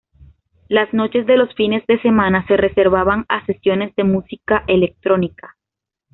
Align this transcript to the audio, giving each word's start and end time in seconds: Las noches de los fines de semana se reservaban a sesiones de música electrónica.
Las 0.67 0.91
noches 0.95 1.27
de 1.27 1.37
los 1.37 1.53
fines 1.53 1.85
de 1.85 2.01
semana 2.01 2.43
se 2.47 2.57
reservaban 2.57 3.25
a 3.29 3.45
sesiones 3.45 3.95
de 3.95 4.03
música 4.03 4.63
electrónica. 4.65 5.55